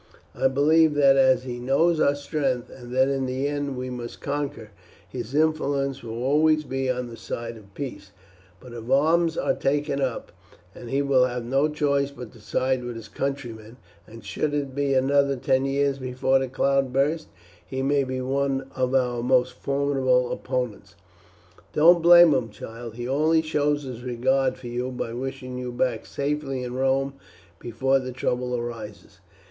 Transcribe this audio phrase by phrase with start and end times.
[0.33, 4.19] I believe that as he knows our strength, and that in the end we must
[4.19, 4.71] conquer,
[5.07, 8.09] his influence will always be on the side of peace;
[8.59, 10.31] but if arms are taken up
[10.75, 13.77] he will have no choice but to side with his countrymen,
[14.07, 17.27] and should it be another ten years before the cloud bursts,
[17.63, 20.95] he may be one of our most formidable opponents.
[21.73, 26.07] Don't blame him, child; he only shows his regard for you, by wishing you back
[26.07, 27.13] safely in Rome
[27.59, 29.19] before trouble arises."